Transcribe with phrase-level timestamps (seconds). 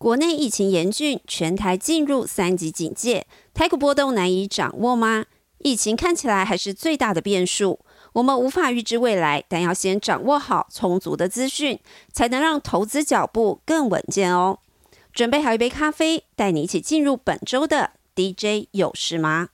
[0.00, 5.26] 国内疫情严峻，全台进入三级警戒，台股波动难以掌握吗？
[5.58, 7.80] 疫情看起来还是最大的变数，
[8.14, 11.78] 我们无法预知未来，但要先掌握好充足的资讯，
[12.10, 14.60] 才能让投资脚步更稳健哦。
[15.12, 19.50] 准备好一杯咖啡，带你一起进入本周的 DJ 有事吗？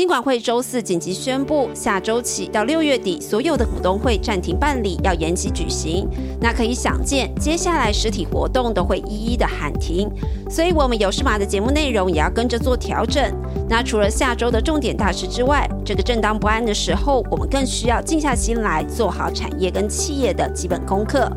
[0.00, 6.08] 金管会周四紧急宣布，下周起到六月底，所有的股东会暂停办理，要延期举行。
[6.40, 10.10] 那可以想见，接下来实体活动都会一一的喊停。
[10.48, 13.22] 所以，我们有事码的节目内容也要跟着做调整。
[13.68, 21.30] 那除了下周的重点大事之外，这个正当不安的时候，我们更需要静下心来，做好产业跟企业的基本功课。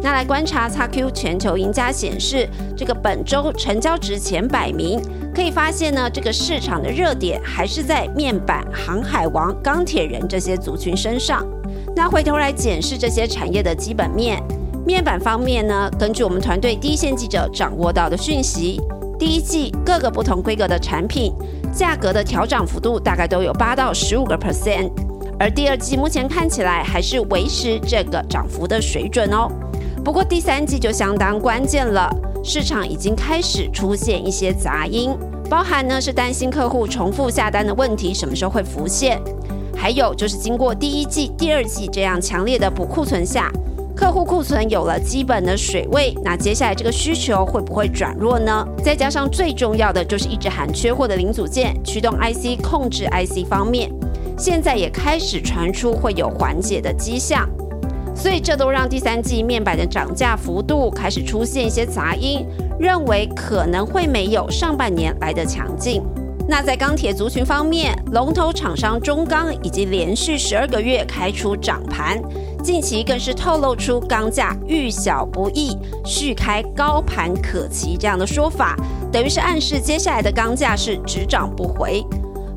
[0.00, 5.00] 那来观察 XQ 全球赢家显示，这个本周成交值前百名，
[5.38, 11.46] 可以发现呢，这个市场的热点还是在面板、航海王、钢铁人这些族群身上。
[11.94, 14.42] 那回头来检视这些产业的基本面，
[14.84, 18.80] 面板方面呢，根据我们团队第一线记者掌握到的讯息，
[19.16, 21.32] 第一季各个不同规格的产品
[21.72, 24.90] 价格的调涨幅度大概都有八到十五个 percent，
[25.38, 29.48] 而第二季目前看起来还是维持这个涨幅的水准哦。
[30.04, 32.10] 不过第三季就相当关键了，
[32.42, 35.10] 市场已经开始出现一些杂音，
[35.48, 39.18] 包含呢是担心客户重复下单的问题什么时候会浮现，
[39.74, 43.50] 还有就是经过第一季、第二季这样强烈的补库存下，
[43.96, 48.66] 客户库存有了基本的水位，那接下来这个需求会不会转弱呢？
[48.84, 53.90] 再加上最重要的就是一直喊缺货的零组件、驱动 IC、控制 IC 方面，
[54.36, 57.48] 现在也开始传出会有缓解的迹象。
[58.18, 62.44] 所以这都让第三季面板的涨价幅度开始出现一些杂音，
[62.78, 66.02] 认为可能会没有上半年来的强劲。
[66.48, 72.20] 那在钢铁族群方面，龙头厂商中钢已经连续十二个月开出涨盘，
[72.62, 78.74] 近期更是透露出钢价遇小不易，续开高盘可期这样的说法，
[79.12, 82.02] 等于是暗示接下来的钢价是只涨不回。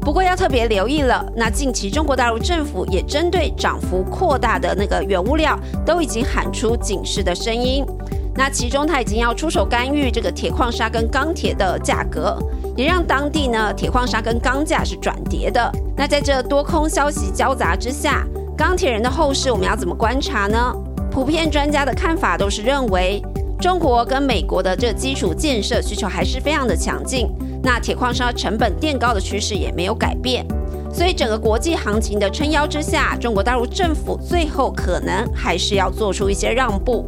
[0.02, 7.86] 不过要特别留意了，那近期中国大陆政府也针对涨幅扩大的那个原物料，都已经喊出警示的声音。
[8.34, 12.36] 那其中他已经要出手干预这个铁矿砂跟钢铁的价格，
[12.76, 15.72] 也让当地呢铁矿砂跟钢价是转跌的。
[15.96, 18.26] 那在这多空消息交杂之下，
[18.58, 20.74] 钢铁人的后市我们要怎么观察呢？
[21.12, 23.22] 普遍专家的看法都是认为，
[23.60, 27.30] 中国跟美国的这基础建设需求还是非常的强劲。
[27.64, 30.46] 那铁矿砂成本垫高的趋势也没有改变，
[30.92, 37.06] 所以整个国际行情的撑腰之下，中国大陆政府最后可能还是要做出一些让步。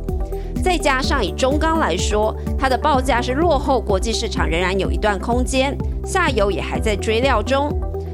[0.64, 7.70] 再加上以中钢来说，它的报价是落后国际市场，仍然有一段空间，下游也还在追料中。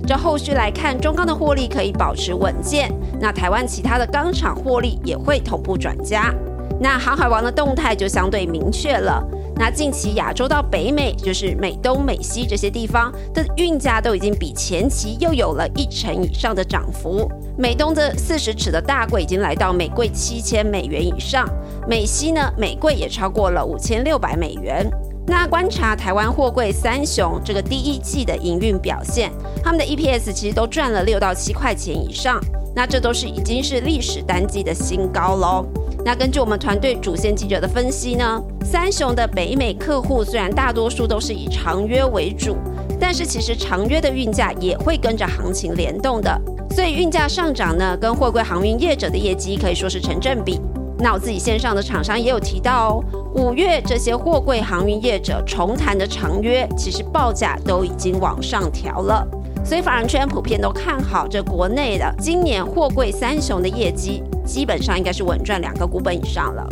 [0.08, 6.34] 这后续来看，中钢的获利可以保持稳健，那台湾其他的钢厂获利也会同步转加。
[6.82, 9.24] 那航海王的动态就相对明确了。
[9.60, 17.30] 那近期亚洲到北美，就是美东、美西这些地方的运价都已经比前期又有了一成以上的涨幅。
[17.58, 21.46] 美东的四十尺的大柜已经来到每柜七千美元以上，
[21.90, 24.90] 美西呢，每柜也超过了五千六百美元。
[25.28, 29.32] 那观察台湾货柜三雄这个第一季的营运表现，
[29.64, 32.42] 他们的 EPS 其实都赚了六到七块钱以上，
[32.76, 35.66] 那这都是已经是历史单季的新高喽。
[36.04, 42.56] 那根据我们团队主线记者的分析呢，三雄的北美客户虽然大多数都是以长约为主，
[43.00, 46.42] 但是其实长约的运价也会跟着行情联动的，
[46.72, 50.60] 所以运价上涨呢，跟货柜航运业者的业绩可以说是成正比。
[51.00, 59.26] 那我自己线上的厂商也有提到哦，五月这些货柜航运业者重谈的长约，其实报价都已经往上调了。
[59.64, 66.68] 所以法人圈普遍都看好这国内的今年货柜三雄的业绩，基本上应该是稳赚两个股本以上了。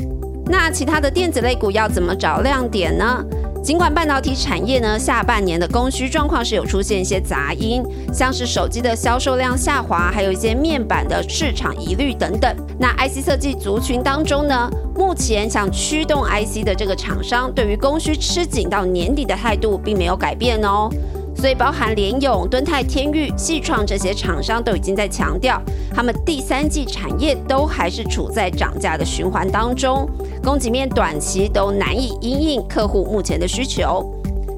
[0.46, 3.24] 那其他的电子类股要怎么找亮点呢？
[3.68, 7.84] 尽管半导体产业呢下半年的供需状况是有出现一些杂音，
[8.14, 12.56] 像是手机的销售量下滑，还有一些面板的市场疑虑等等。
[12.80, 20.90] 那 IC 设计族群当中呢，目前想驱动 IC 的这个厂商，对于供需吃紧到年底的态度并没有改变哦。
[21.36, 25.62] 所以，包含联咏、敦泰、天域、细创这些厂商都已经在强调，
[25.94, 30.10] 他们第三季产业都还是处在涨价的循环当中，
[30.48, 34.10] 供给面短期都难以因应客户目前的需求。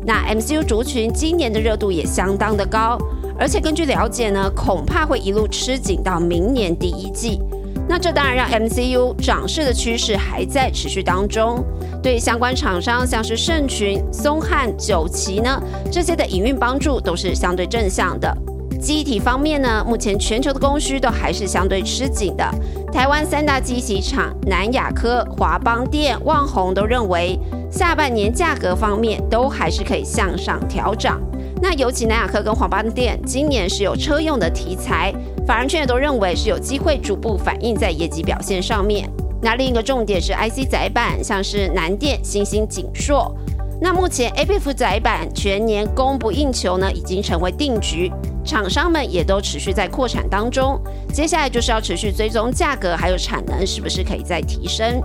[0.05, 2.95] 那 MCU 族群今年的热度也相当的高，
[3.39, 7.39] 而且根据了解呢，恐怕会一路吃紧到明年第一季。
[7.87, 11.65] 那这当然让 MCU 涨势的趋势还在持续当中。
[12.03, 15.59] 对相关厂商，像是盛群、松汉、九旗呢，
[15.91, 18.31] 这些的营运帮助都是相对正向的。
[18.79, 22.49] 机体方面呢，目前全球的供需都还是相对吃紧的。
[22.91, 27.37] 台湾三大机体厂南亚科、华邦电、旺宏都认为，
[27.69, 31.21] 下半年价格方面都还是可以向上调整。
[31.61, 35.13] 那尤其南亚科跟华邦电今年是有车用的题材，
[35.45, 39.09] 法人圈也都认为是有机会逐步反映在业绩表现上面。
[39.41, 43.35] 那另一个重点是 IC 载板，像是南电、新兴、景硕。
[43.81, 48.11] 那目前 A P F 载板全年供不应求呢，已经成为定局，
[48.49, 50.81] 厂商们也都持续在扩产当中。
[51.13, 54.99] 接下来就是要持续追踪价格还有产能是不是可以再提升。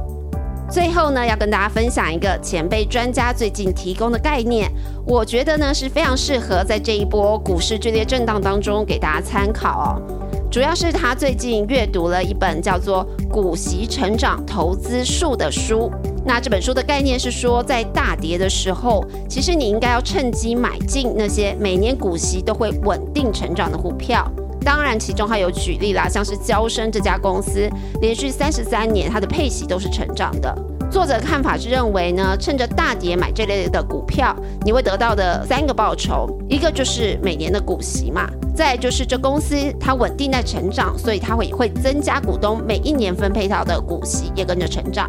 [0.70, 4.72] 最后呢，要跟大家分享一个前辈专家最近提供的概念，
[5.06, 10.23] 我觉得呢是非常适合在这一波股市剧烈震荡当中给大家参考哦。
[10.54, 15.90] 主要是他最近阅读了一本叫做《股息成长投资术》的书。
[16.24, 24.30] 那这本书的概念是说，在大跌的时候，其实你应该要趁机买进那些每年股息都会稳定成长的股票。
[24.60, 27.68] 当然，其中还有举例啦，像是交生这家公司，
[28.00, 30.56] 连续三十三年它的配息都是成长的。
[30.88, 34.32] 作者看法是认为呢，趁着大跌买这类的股票，
[34.64, 45.08] 你会得到的三个报酬，一个就是每年的股息嘛，再就是这公司它稳定在成长，所以它会会增加股东每一年分配到的股息也跟着成长。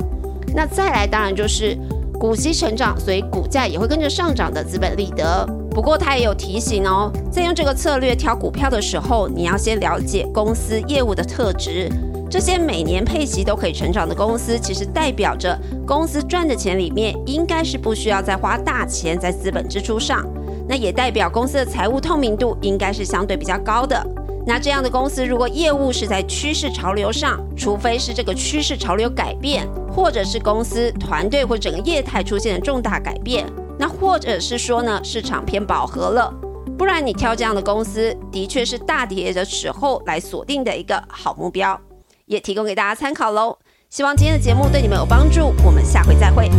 [0.55, 1.77] 那再来当然就是
[2.19, 5.45] 股息成长，所以股价也会跟着上涨的资本利得。
[5.69, 11.89] 不过他也有提醒哦，在用这个策略挑股票的时候，你要先了解公司业务的特质。
[12.27, 20.25] 这些每年配息都可以成长的公司，其实代表着公司赚的钱里面应该是不需要再花大钱在资本支出上，
[20.67, 24.05] 那也代表公司的财务透明度应该是相对比较高的。
[24.47, 33.45] 那这样的公司如果业务是在趋势潮流上，除非是这个趋势潮流改变，或者是公司团队或整个业态出现了重大改变，
[33.79, 36.31] 那或者是说呢市场偏饱和了，
[36.77, 41.79] 不然你挑这样的公司，的确是大跌的时候来锁定的一个好目标。
[42.27, 43.57] 也提供给大家参考喽，
[43.89, 46.49] 希望今天的节目对你们有帮助，我们下回再会。